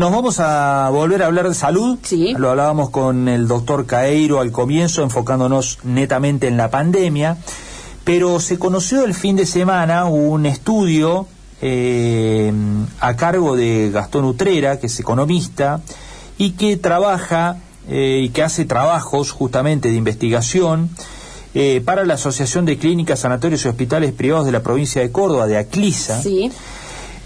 [0.00, 1.98] Nos vamos a volver a hablar de salud.
[2.02, 2.32] Sí.
[2.38, 7.36] Lo hablábamos con el doctor Caeiro al comienzo, enfocándonos netamente en la pandemia.
[8.02, 11.26] Pero se conoció el fin de semana un estudio
[11.60, 12.50] eh,
[12.98, 15.82] a cargo de Gastón Utrera, que es economista,
[16.38, 20.88] y que trabaja eh, y que hace trabajos justamente de investigación
[21.52, 25.46] eh, para la Asociación de Clínicas, Sanatorios y Hospitales Privados de la provincia de Córdoba,
[25.46, 26.50] de Aclisa, Sí.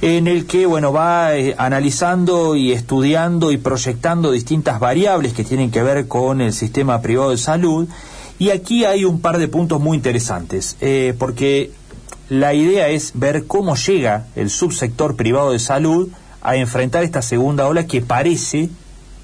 [0.04, 5.70] En el que bueno va eh, analizando y estudiando y proyectando distintas variables que tienen
[5.70, 7.88] que ver con el sistema privado de salud.
[8.38, 11.70] Y aquí hay un par de puntos muy interesantes, eh, porque
[12.28, 16.10] la idea es ver cómo llega el subsector privado de salud
[16.42, 18.68] a enfrentar esta segunda ola que parece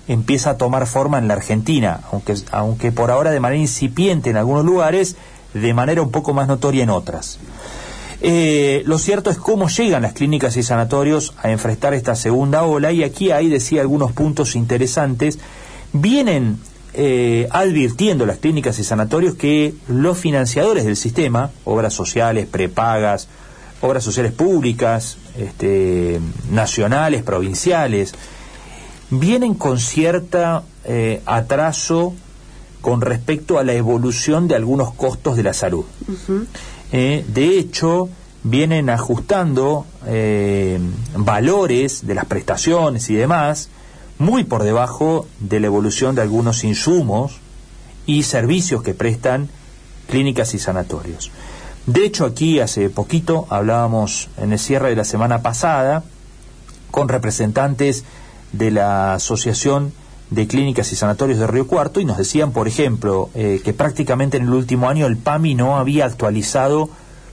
[0.08, 4.38] empieza a tomar forma en la Argentina, aunque, aunque por ahora de manera incipiente en
[4.38, 5.16] algunos lugares,
[5.52, 7.38] de manera un poco más notoria en otras.
[8.22, 12.92] Eh, lo cierto es cómo llegan las clínicas y sanatorios a enfrentar esta segunda ola
[12.92, 15.38] y aquí hay, decía, algunos puntos interesantes.
[15.92, 16.58] Vienen
[16.92, 23.28] eh, advirtiendo las clínicas y sanatorios que los financiadores del sistema, obras sociales, prepagas,
[23.80, 28.14] obras sociales públicas, este, nacionales, provinciales,
[29.10, 32.14] vienen con cierta eh, atraso
[32.80, 35.84] con respecto a la evolución de algunos costos de la salud.
[36.92, 38.08] Eh, de hecho,
[38.42, 40.78] vienen ajustando eh,
[41.14, 43.68] valores de las prestaciones y demás
[44.18, 47.38] muy por debajo de la evolución de algunos insumos
[48.06, 49.48] y servicios que prestan
[50.08, 51.30] clínicas y sanatorios.
[51.86, 56.04] De hecho, aquí hace poquito hablábamos en el cierre de la semana pasada
[56.90, 58.04] con representantes
[58.52, 59.92] de la Asociación
[60.30, 64.36] de Clínicas y Sanatorios de Río Cuarto y nos decían, por ejemplo, eh, que prácticamente
[64.36, 66.88] en el último año el PAMI no había actualizado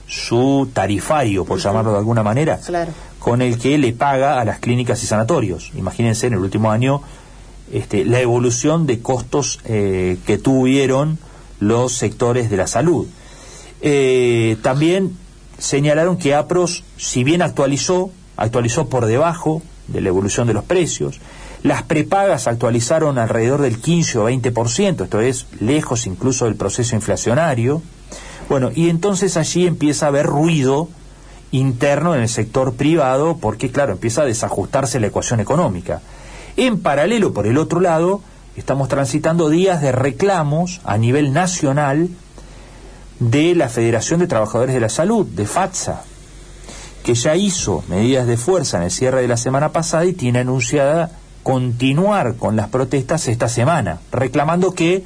[0.06, 2.90] su tarifario, por llamarlo de alguna manera, Claro.
[3.18, 5.70] con el que le paga a las clínicas y sanatorios.
[5.76, 7.02] Imagínense en el último año
[7.72, 11.18] este, la evolución de costos eh, que tuvieron
[11.60, 13.06] los sectores de la salud.
[13.80, 15.16] Eh, también
[15.58, 21.20] señalaron que APROS, si bien actualizó, actualizó por debajo de la evolución de los precios.
[21.62, 27.82] Las prepagas actualizaron alrededor del 15 o 20%, esto es lejos incluso del proceso inflacionario.
[28.48, 30.88] Bueno, y entonces allí empieza a haber ruido
[31.50, 36.00] interno en el sector privado porque, claro, empieza a desajustarse la ecuación económica.
[36.56, 38.22] En paralelo, por el otro lado,
[38.56, 42.08] estamos transitando días de reclamos a nivel nacional
[43.18, 46.02] de la Federación de Trabajadores de la Salud, de FATSA,
[47.02, 50.40] que ya hizo medidas de fuerza en el cierre de la semana pasada y tiene
[50.40, 51.10] anunciada
[51.42, 55.04] continuar con las protestas esta semana, reclamando que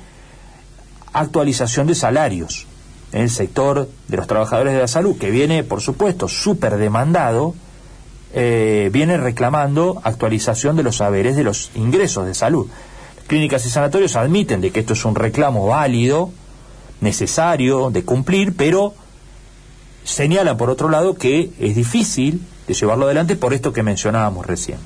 [1.12, 2.66] actualización de salarios
[3.12, 7.54] en el sector de los trabajadores de la salud, que viene, por supuesto, súper demandado,
[8.32, 12.66] eh, viene reclamando actualización de los saberes de los ingresos de salud.
[13.26, 16.30] Clínicas y sanatorios admiten de que esto es un reclamo válido,
[17.00, 18.94] necesario de cumplir, pero
[20.04, 22.40] señalan por otro lado que es difícil
[22.72, 24.78] de llevarlo adelante por esto que mencionábamos recién.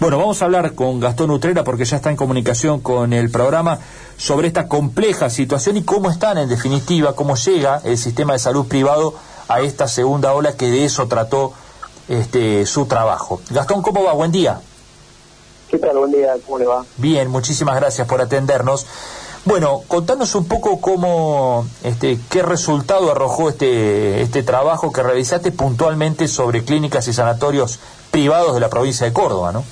[0.00, 3.78] Bueno, vamos a hablar con Gastón Utrera porque ya está en comunicación con el programa
[4.16, 8.66] sobre esta compleja situación y cómo están en definitiva, cómo llega el sistema de salud
[8.66, 9.14] privado
[9.48, 11.52] a esta segunda ola que de eso trató
[12.08, 13.40] este, su trabajo.
[13.50, 14.12] Gastón, ¿cómo va?
[14.12, 14.60] Buen día.
[15.68, 15.96] ¿Qué tal?
[15.96, 16.84] Buen día, ¿cómo le va?
[16.98, 18.86] Bien, muchísimas gracias por atendernos.
[19.44, 26.28] Bueno, contanos un poco cómo, este, qué resultado arrojó este, este trabajo que realizaste puntualmente
[26.28, 27.80] sobre clínicas y sanatorios
[28.12, 29.64] privados de la provincia de Córdoba, ¿no?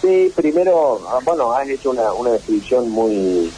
[0.00, 3.52] Sí, primero, ah, bueno, has hecho una, una descripción muy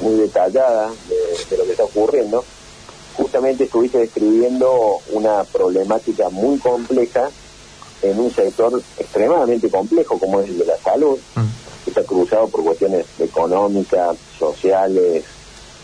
[0.00, 1.16] muy detallada de,
[1.50, 2.44] de lo que está ocurriendo.
[3.16, 7.28] Justamente estuviste describiendo una problemática muy compleja
[8.02, 11.40] en un sector extremadamente complejo como es el de la salud, que
[11.88, 15.24] está cruzado por cuestiones económicas, sociales,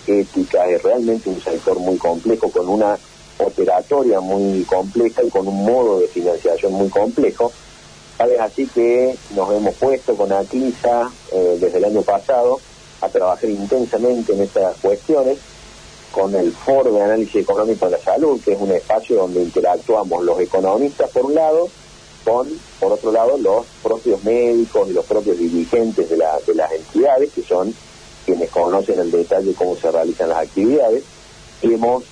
[0.07, 2.99] éticas, es realmente un sector muy complejo con una
[3.39, 7.53] operatoria muy compleja y con un modo de financiación muy complejo.
[8.17, 12.61] Tal así que nos hemos puesto con Aclisa eh, desde el año pasado
[13.01, 15.39] a trabajar intensamente en estas cuestiones
[16.13, 20.23] con el Foro de Análisis Económico de la Salud, que es un espacio donde interactuamos
[20.23, 21.69] los economistas por un lado,
[22.25, 22.49] con,
[22.81, 27.33] por otro lado, los propios médicos y los propios dirigentes de, la, de las entidades,
[27.33, 27.75] que son
[28.25, 31.05] quienes conocen el detalle cómo se realizan las actividades,
[31.63, 32.05] hemos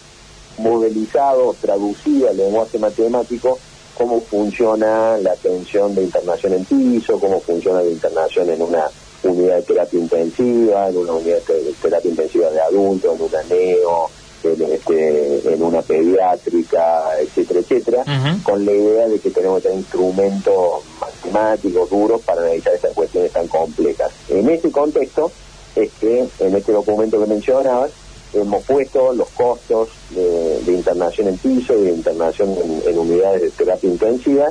[0.58, 3.58] modelizado, traducido al lenguaje matemático
[3.96, 8.90] cómo funciona la atención de internación en piso, cómo funciona la internación en una
[9.22, 14.10] unidad de terapia intensiva, en una unidad de terapia intensiva de adultos, en una neo,
[14.10, 18.04] en, este, en una pediátrica, etcétera, etcétera,
[18.42, 20.82] con la idea de que tenemos que tener instrumentos
[21.22, 24.10] sistemáticos, duros, para analizar estas cuestiones tan complejas.
[24.28, 25.30] En ese contexto
[25.76, 27.90] es que en este documento que mencionabas,
[28.34, 32.56] hemos puesto los costos de, internación en piso y de internación
[32.86, 34.48] en, unidades de terapia intensiva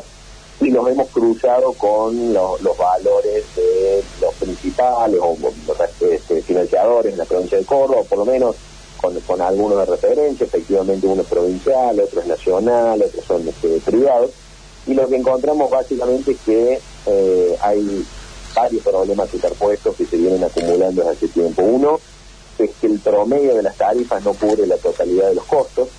[0.60, 5.36] y los hemos cruzado con los valores de los principales o
[6.12, 8.56] este, financiadores en la provincia de Córdoba, por lo menos
[9.02, 14.32] con, algunos de referencia, efectivamente uno es provincial, otro es nacional, otros son este, privados,
[14.86, 18.06] y lo que encontramos básicamente es que eh, hay
[18.56, 21.64] varios problemas superpuestos que se vienen acumulando desde hace tiempo.
[21.64, 22.00] Uno
[22.58, 25.90] es que el promedio de las tarifas no cubre la totalidad de los costos,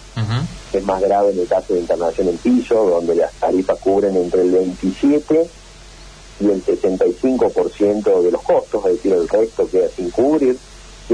[0.72, 4.42] es más grave en el caso de internación en piso, donde las tarifas cubren entre
[4.42, 5.46] el 27
[6.40, 10.56] y el 65% de los costos, es decir, el resto queda sin cubrir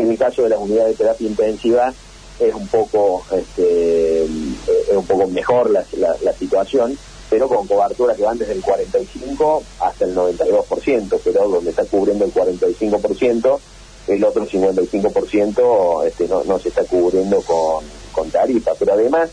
[0.00, 1.92] en el caso de las unidades de terapia intensiva
[2.38, 5.84] es un poco este, es un poco mejor la,
[6.32, 6.96] situación,
[7.28, 12.24] pero con coberturas que van desde el 45 hasta el 92%, pero donde está cubriendo
[12.24, 13.58] el 45%,
[14.06, 18.72] el otro 55% este, no, no se está cubriendo con, con tarifa.
[18.78, 19.30] Pero además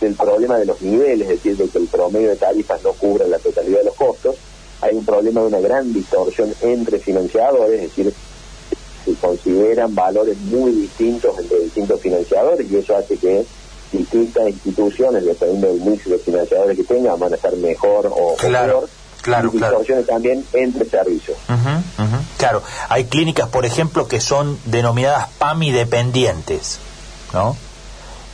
[0.00, 3.28] del problema de los niveles, es decir, de que el promedio de tarifas no cubre
[3.28, 4.36] la totalidad de los costos,
[4.80, 8.14] hay un problema de una gran distorsión entre financiadores, es decir,
[9.04, 13.44] se consideran valores muy distintos entre distintos financiadores y eso hace que
[13.92, 18.88] distintas instituciones, dependiendo del mix de financiadores que tengan, van a estar mejor o, peor.
[19.22, 21.38] Claro, distorsiones también entre servicios.
[22.36, 26.78] Claro, hay clínicas, por ejemplo, que son denominadas PAMI dependientes,
[27.32, 27.56] ¿no?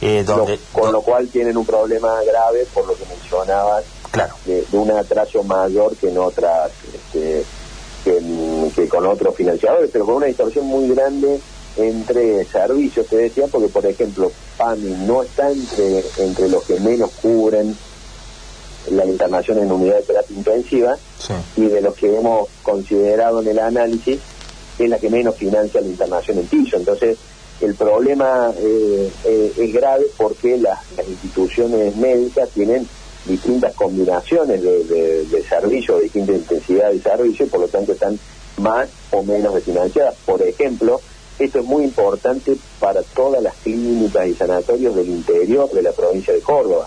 [0.00, 4.34] Eh, donde, con lo cual tienen un problema grave, por lo que mencionabas, claro.
[4.46, 7.44] de, un atraso mayor que en otras este,
[8.02, 8.20] que,
[8.90, 11.40] con otros financiadores, pero con una distorsión muy grande
[11.76, 17.10] entre servicios, te decía, porque por ejemplo, PAMI no está entre, entre los que menos
[17.22, 17.74] cubren
[18.90, 20.96] la internación en unidad de terapia intensiva
[21.56, 24.18] y de los que hemos considerado en el análisis
[24.78, 26.76] es la que menos financia la internación en piso.
[26.76, 27.18] Entonces,
[27.60, 32.88] el problema eh, eh, es grave porque las instituciones médicas tienen
[33.26, 38.18] distintas combinaciones de, de, de servicios, distinta intensidad de servicio, y por lo tanto están
[38.60, 40.14] más o menos desfinanciadas.
[40.24, 41.00] Por ejemplo,
[41.38, 46.34] esto es muy importante para todas las clínicas y sanatorios del interior de la provincia
[46.34, 46.86] de Córdoba.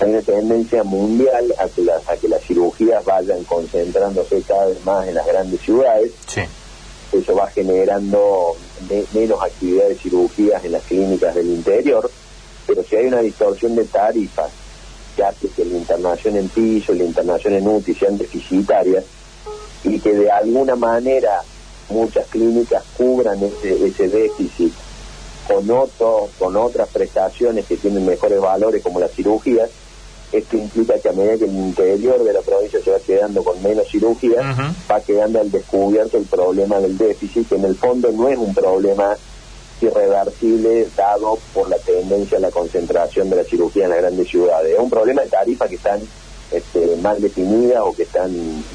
[0.00, 4.84] Hay una tendencia mundial a que, las, a que las cirugías vayan concentrándose cada vez
[4.84, 6.12] más en las grandes ciudades.
[7.12, 8.56] Eso va generando
[9.12, 12.10] menos actividad de cirugías en las clínicas del interior,
[12.66, 14.50] pero si hay una distorsión de tarifas
[15.14, 19.04] que hace que la internación en piso, la internación en UTI sean deficitarias
[19.84, 21.42] y que de alguna manera
[21.88, 24.72] muchas clínicas cubran ese, ese déficit
[25.46, 29.68] con, otro, con otras prestaciones que tienen mejores valores como las cirugías,
[30.32, 33.62] esto implica que a medida que el interior de la provincia se va quedando con
[33.62, 34.42] menos cirugías,
[34.90, 38.54] va quedando al descubierto el problema del déficit, que en el fondo no es un
[38.54, 39.14] problema
[39.82, 44.72] irreversible dado por la tendencia a la concentración de la cirugía en las grandes ciudades.
[44.72, 46.00] Es un problema de tarifa que están
[46.52, 48.30] este, mal definidas o que están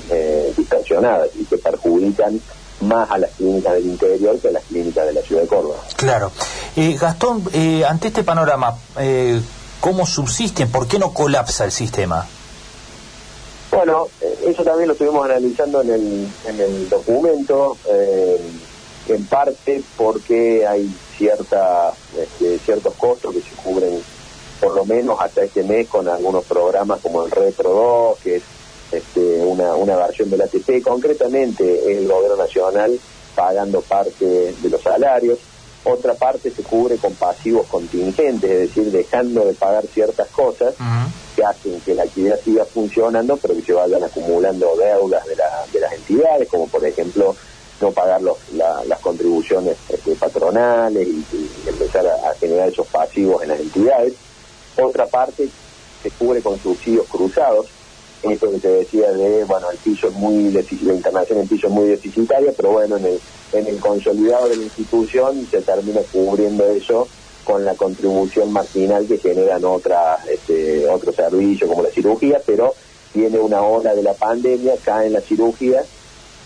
[0.09, 2.39] eh, distorsionadas y que perjudican
[2.81, 5.77] más a las clínicas del interior que a las clínicas de la ciudad de Córdoba.
[5.95, 6.31] Claro.
[6.75, 9.41] Eh, Gastón, eh, ante este panorama, eh,
[9.79, 10.69] ¿cómo subsisten?
[10.71, 12.27] ¿Por qué no colapsa el sistema?
[13.71, 14.07] Bueno,
[14.45, 17.77] eso también lo estuvimos analizando en el, en el documento
[19.09, 24.01] en parte porque hay cierta, este, ciertos costos que se cubren
[24.59, 28.43] por lo menos hasta este mes con algunos programas como el Retro 2, que es
[28.91, 32.99] este, una, una versión del ATP, concretamente el gobierno nacional
[33.35, 35.39] pagando parte de los salarios,
[35.83, 40.73] otra parte se cubre con pasivos contingentes, es decir, dejando de pagar ciertas cosas
[41.35, 45.65] que hacen que la actividad siga funcionando, pero que se vayan acumulando deudas de, la,
[45.71, 47.35] de las entidades, como por ejemplo
[47.79, 51.23] no pagar los, las contribuciones este, patronales y,
[51.67, 54.13] empezar a, generar esos pasivos en las entidades.
[54.77, 55.49] Otra parte
[56.03, 57.67] se cubre con subsidios cruzados,
[58.23, 62.51] esto que te decía de, bueno, el piso muy la internación en piso muy deficitaria,
[62.55, 63.19] pero bueno, en el,
[63.53, 67.07] en el consolidado de la institución se termina cubriendo eso
[67.43, 72.73] con la contribución marginal que generan otras, este, otros servicios como la cirugía, pero
[73.13, 75.85] viene una ola de la pandemia, caen las cirugías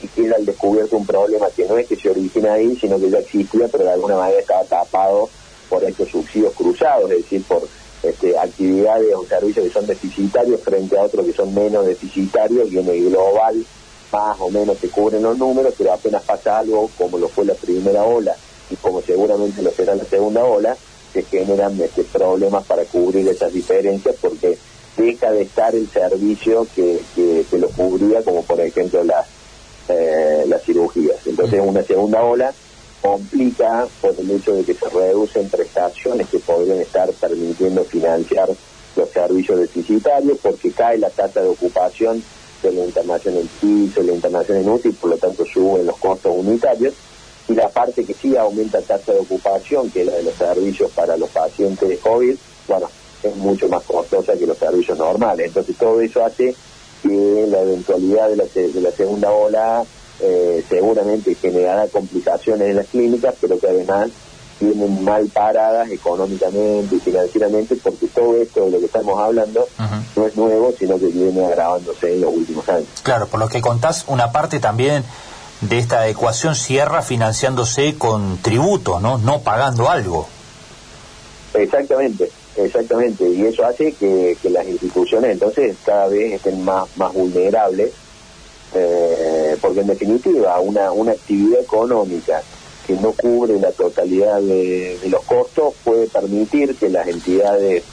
[0.02, 3.10] y queda al descubierto un problema que no es que se origina ahí, sino que
[3.10, 5.30] ya existía, pero de alguna manera estaba tapado
[5.70, 7.68] por estos subsidios cruzados, es decir, por
[8.04, 12.80] este, actividades o servicios que son deficitarios frente a otros que son menos deficitarios y
[12.80, 13.66] en el global
[14.12, 17.54] más o menos se cubren los números, pero apenas pasa algo como lo fue la
[17.54, 18.36] primera ola
[18.70, 20.76] y como seguramente lo será la segunda ola,
[21.14, 24.58] se generan este, problemas para cubrir esas diferencias porque
[24.98, 29.28] deja de estar el servicio que, que, lo cubría, como por ejemplo las,
[29.90, 31.18] eh, las cirugías.
[31.26, 32.54] Entonces una segunda ola
[33.02, 35.50] complica por el hecho de que se reducen
[35.82, 38.50] prestaciones que podrían estar permitiendo financiar
[38.96, 42.22] los servicios deficitarios porque cae la tasa de ocupación
[42.62, 46.34] de la internación en piso, la internación en útil, por lo tanto suben los costos
[46.36, 46.94] unitarios
[47.48, 50.92] y la parte que sí aumenta tasa de ocupación, que es la de los servicios
[50.92, 52.36] para los pacientes de COVID,
[52.68, 52.90] bueno,
[53.24, 55.48] es mucho más costosa que los servicios normales.
[55.48, 56.54] Entonces todo eso hace
[57.02, 59.84] que la eventualidad de la, de la segunda ola
[60.20, 64.12] eh, seguramente generará complicaciones en las clínicas, pero que además
[64.62, 69.68] vienen mal paradas económicamente y financieramente, porque todo esto de lo que estamos hablando
[70.16, 72.88] no es nuevo, sino que viene agravándose en los últimos años.
[73.04, 75.04] Claro, por lo que contás, una parte también
[75.62, 79.18] de esta ecuación cierra financiándose con tributo, ¿no?
[79.18, 80.28] No pagando algo.
[81.54, 83.28] Exactamente, exactamente.
[83.30, 87.92] Y eso hace que, las instituciones entonces cada vez estén más, más vulnerables,
[88.74, 92.42] eh, porque en definitiva una, una actividad económica
[92.92, 97.84] que no cubre la totalidad de, los costos puede permitir que las entidades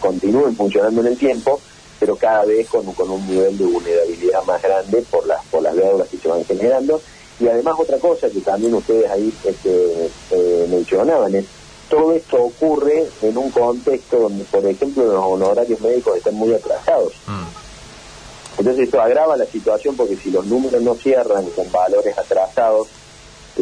[0.00, 1.60] continúen funcionando en el tiempo,
[2.00, 5.76] pero cada vez con, con un nivel de vulnerabilidad más grande por las por las
[5.76, 7.00] deudas que se van generando.
[7.40, 11.44] Y además otra cosa que también ustedes ahí este, eh, mencionaban es,
[11.90, 17.12] todo esto ocurre en un contexto donde, por ejemplo, los honorarios médicos están muy atrasados.
[17.26, 18.60] Mm.
[18.60, 22.88] Entonces esto agrava la situación porque si los números no cierran con valores atrasados,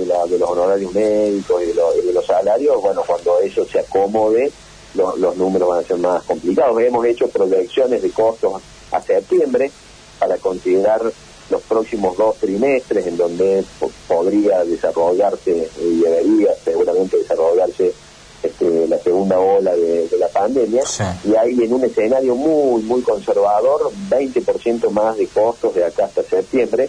[0.00, 4.50] de, los honorarios médicos y de, los salarios, bueno, cuando eso se acomode,
[4.94, 6.80] los números van a ser más complicados.
[6.80, 8.62] Hemos hecho proyecciones de costos
[8.92, 9.70] a septiembre
[10.18, 11.02] para considerar
[11.50, 13.64] los próximos dos trimestres en donde
[14.08, 17.92] podría desarrollarse y debería seguramente desarrollarse
[18.42, 20.82] este, la segunda ola de, la pandemia.
[21.24, 26.22] Y ahí en un escenario muy muy conservador 20% más de costos de acá hasta
[26.22, 26.88] septiembre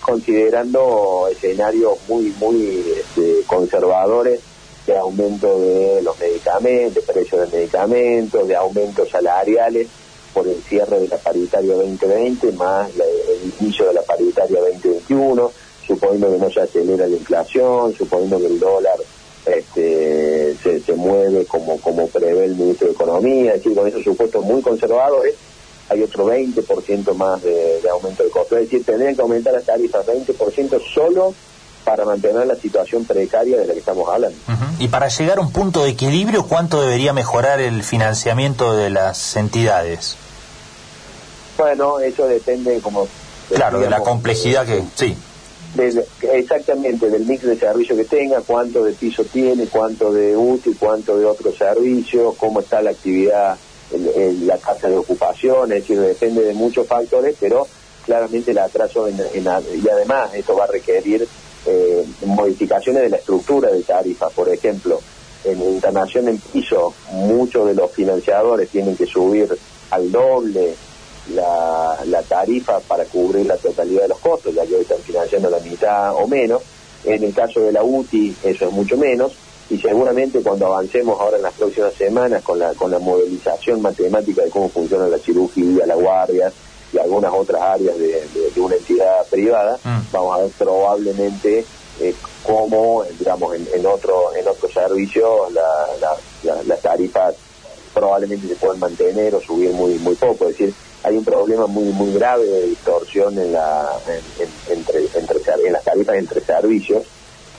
[0.00, 4.40] considerando escenarios muy, muy este, conservadores
[4.86, 9.88] de aumento de los medicamentos, de precios de medicamentos, de aumentos salariales
[10.32, 15.52] por el cierre de la paritaria 2020 más el inicio de la paritaria 2021,
[15.86, 18.98] suponiendo que no se acelera la inflación, suponiendo que el dólar
[19.46, 24.60] este, se, mueve como, como prevé el ministro de Economía, decir, con esos supuestos muy
[24.60, 25.34] conservadores,
[25.88, 28.56] hay otro 20% más de, aumento de costo.
[28.56, 31.34] Es decir, tendrían que aumentar las tarifas 20% solo
[31.84, 34.36] para mantener la situación precaria de la que estamos hablando.
[34.78, 39.36] Y para llegar a un punto de equilibrio, ¿cuánto debería mejorar el financiamiento de las
[39.36, 40.16] entidades?
[41.56, 43.08] Bueno, eso depende como...
[43.48, 44.82] Claro, de la complejidad que...
[44.94, 45.16] Sí.
[46.30, 51.18] exactamente, del mix de servicio que tenga, cuánto de piso tiene, cuánto de útil, cuánto
[51.18, 53.56] de otro servicio, cómo está la actividad
[53.90, 57.66] la tasa de ocupación, es decir, depende de muchos factores, pero
[58.08, 61.28] claramente el atraso en, y además esto va a requerir
[61.66, 64.98] eh, modificaciones de la estructura de tarifas, por ejemplo,
[65.44, 69.54] en internación en piso muchos de los financiadores tienen que subir
[69.90, 70.74] al doble
[71.34, 75.50] la, la tarifa para cubrir la totalidad de los costos, ya que hoy están financiando
[75.50, 76.62] la mitad o menos.
[77.04, 79.32] En el caso de la UTI eso es mucho menos
[79.68, 84.42] y seguramente cuando avancemos ahora en las próximas semanas con la, con la modelización matemática
[84.42, 86.50] de cómo funciona la cirugía, la guardia
[86.92, 88.22] y algunas otras áreas de,
[88.56, 90.12] una entidad privada, mm.
[90.12, 91.64] vamos a ver probablemente
[92.00, 92.14] eh,
[92.44, 97.34] cómo, digamos, en, otro en otro servicio las tarifas
[97.94, 101.92] probablemente se pueden mantener o subir muy muy poco, es decir, hay un problema muy
[101.92, 103.88] muy grave de distorsión en la
[104.68, 107.04] entre, entre en las tarifas entre servicios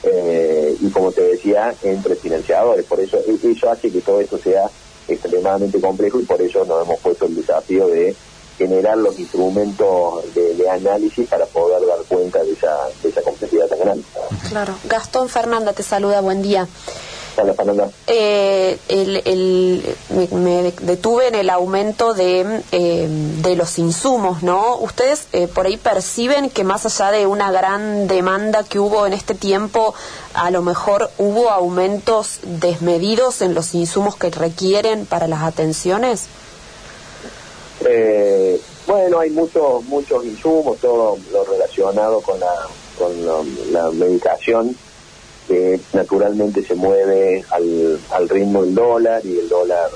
[0.03, 2.86] eh, y como te decía, entre financiadores.
[2.86, 4.69] Por eso eso hace que todo esto sea
[5.07, 8.15] extremadamente complejo y por eso nos hemos puesto el desafío de
[8.60, 13.80] generar los instrumentos de, análisis para poder dar cuenta de esa, de esa complejidad tan
[13.80, 14.04] grande.
[14.50, 14.75] Claro.
[14.84, 16.68] Gastón Fernanda te saluda, buen día.
[18.08, 19.96] Eh, el,
[20.32, 24.78] me, detuve en el aumento de, eh, de los insumos, ¿no?
[24.78, 29.13] ¿Ustedes eh, por ahí perciben que más allá de una gran demanda que hubo en
[29.13, 29.94] este tiempo,
[30.34, 36.28] a lo mejor hubo aumentos desmedidos en los insumos que requieren para las atenciones?
[38.88, 42.53] Bueno, hay muchos muchos insumos, todo lo relacionado con la,
[42.98, 44.75] con la medicación
[45.48, 49.89] que naturalmente se mueve al, al ritmo del dólar y el dólar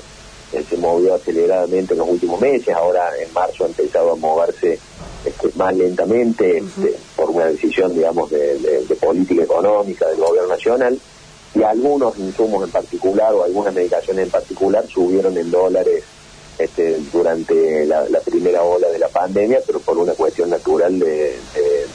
[0.53, 4.77] eh, se movió aceleradamente en los últimos meses, ahora en marzo ha empezado a moverse
[5.25, 10.99] este, más lentamente este, por una decisión, digamos, de, política económica del gobierno nacional.
[11.55, 16.03] Y algunos insumos en particular o algunas medicaciones en particular subieron en dólares
[16.57, 21.37] este, durante la, primera ola de la pandemia, pero por una cuestión natural de,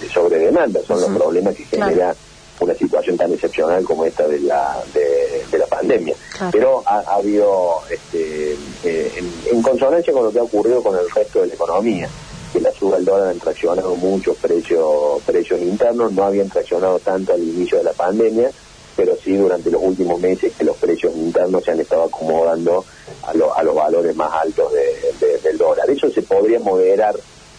[0.01, 0.81] de, sobredemanda.
[0.87, 2.15] Son los problemas que genera
[2.61, 6.15] una situación tan excepcional como esta de la, de, la pandemia.
[6.51, 11.41] Pero ha, habido, este, eh, en, consonancia con lo que ha ocurrido con el resto
[11.41, 12.09] de la economía,
[12.53, 17.35] que la suba del dólar han traccionado muchos precios, precios internos, no habían traccionado tanto
[17.35, 18.51] al inicio de la pandemia,
[18.97, 22.85] pero sí durante los últimos meses que los precios internos se han estado acomodando
[23.23, 25.89] a, a los valores más altos del dólar.
[25.91, 27.15] Eso se podría moderar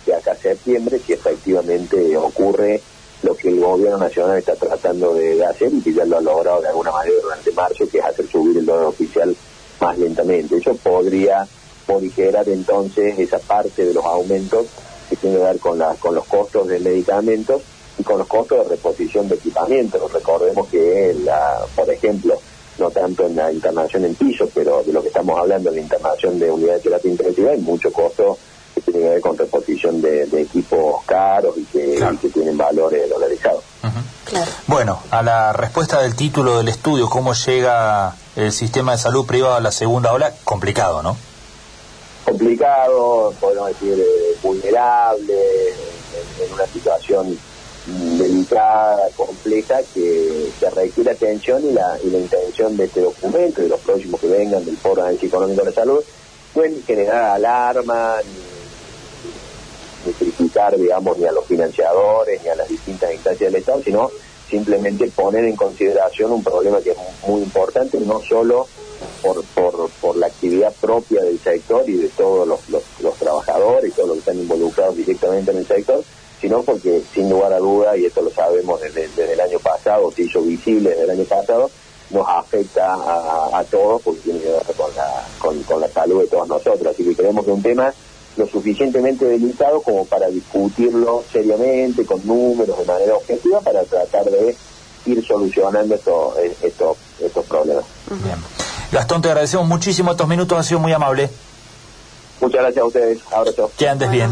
[0.05, 2.81] de acá a septiembre si efectivamente ocurre
[3.21, 6.61] lo que el gobierno nacional está tratando de hacer y que ya lo ha logrado
[6.61, 9.35] de alguna manera durante marzo, que es hacer subir el dólar oficial
[9.81, 10.55] más lentamente.
[10.55, 11.45] Eso podría
[11.87, 14.67] morigerar entonces esa parte de los aumentos
[15.09, 17.61] que tiene que ver con, con los costos de medicamentos
[17.97, 20.13] y con los costos de reposición de equipamientos.
[20.13, 22.39] Recordemos que, la, por ejemplo,
[22.79, 25.81] no tanto en la internación en piso, pero de lo que estamos hablando en la
[25.81, 28.37] internación de unidades de terapia intensiva, hay mucho costo
[28.73, 31.99] que tiene que ver con reposición de, equipos caros y que,
[32.33, 33.63] tienen valores dolarizados.
[34.67, 39.55] Bueno, a la respuesta del título del estudio, ¿cómo llega el sistema de salud privado
[39.55, 40.33] a la segunda ola?
[40.43, 41.17] Complicado, ¿no?
[42.23, 45.33] Complicado, podemos decir eh, vulnerable,
[46.39, 47.37] en, una situación
[48.49, 54.19] delicada, compleja, que, requiere atención y la, intención de este documento y de los próximos
[54.19, 56.03] que vengan del Foro Análisis Económico de la Salud,
[56.53, 58.17] pueden generar alarma,
[60.05, 64.11] ni criticar, digamos, ni a los financiadores, ni a las distintas instancias del Estado, sino
[64.49, 68.67] simplemente poner en consideración un problema que es muy importante, no solo
[69.21, 73.93] por, por, por la actividad propia del sector y de todos los, los, trabajadores y
[73.93, 76.03] todos los que están involucrados directamente en el sector,
[76.39, 80.23] sino porque sin lugar a duda, y esto lo sabemos desde, el año pasado, se
[80.23, 81.69] hizo visible desde el año pasado,
[82.09, 85.27] nos afecta a, todos porque tiene que ver con la,
[85.67, 86.87] con, la salud de todos nosotros.
[86.87, 87.93] Así que creemos que un tema
[88.37, 94.55] lo suficientemente delicado como para discutirlo seriamente, con números, de manera objetiva, para tratar de
[95.05, 97.83] ir solucionando estos, estos, estos problemas.
[98.23, 98.37] Bien.
[98.91, 101.29] Gastón, te agradecemos muchísimo estos minutos, ha sido muy amable.
[102.41, 103.19] Muchas gracias a ustedes.
[103.33, 103.71] Abrazo.
[103.77, 104.31] Que andes bien.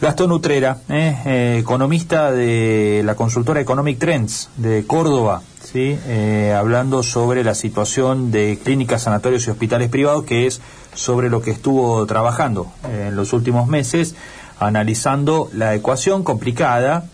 [0.00, 5.98] Gastón Utrera, eh, eh, economista de la consultora Economic Trends de Córdoba, ¿sí?
[6.06, 10.60] Eh, hablando sobre la situación de clínicas, sanatorios y hospitales privados, que es
[10.94, 14.14] sobre lo que estuvo trabajando en los últimos meses,
[14.60, 17.06] analizando la ecuación complicada,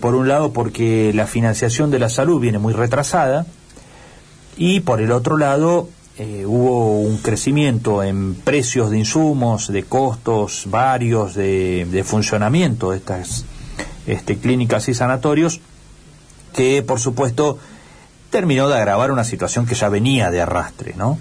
[0.00, 3.46] por un lado porque la financiación de la salud viene muy retrasada,
[4.56, 5.88] y por el otro lado
[6.22, 13.46] eh, hubo un crecimiento en precios de insumos, de costos varios, de, funcionamiento de estas
[14.06, 15.62] este, clínicas y sanatorios,
[16.54, 17.58] que por supuesto
[18.28, 21.18] terminó de agravar una situación que ya venía de arrastre, ¿no?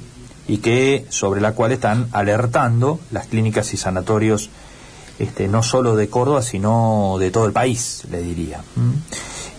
[0.50, 4.50] Y que sobre la cual están alertando las clínicas y sanatorios
[5.18, 8.62] este, no solo de Córdoba, sino de todo el país, le diría.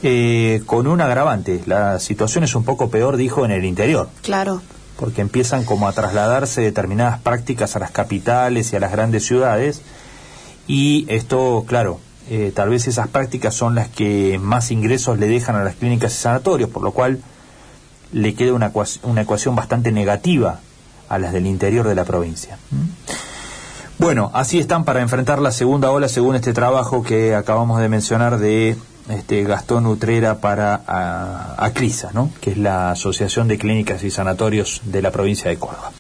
[0.03, 4.11] Eh, con un agravante, la situación es un poco peor, dijo, en el interior.
[4.20, 4.61] Claro
[5.01, 9.81] porque empiezan como a trasladarse determinadas prácticas a las capitales y a las grandes ciudades
[10.69, 15.57] y esto, claro, eh, tal vez esas prácticas son las que más ingresos le dejan
[15.57, 17.21] a las clínicas y sanatorios, por lo cual
[18.13, 18.71] le queda una,
[19.03, 20.61] una ecuación bastante negativa
[21.09, 22.59] a las del interior de la provincia.
[23.99, 28.39] Bueno, así están para enfrentar la segunda ola según este trabajo que acabamos de mencionar
[28.39, 28.77] de
[29.11, 32.31] este, Gastón Utrera para a, ACLISA, ¿no?
[32.40, 35.88] que es la Asociación de Clínicas y Sanatorios de la provincia de Córdoba.